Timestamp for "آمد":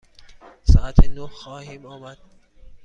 1.85-2.17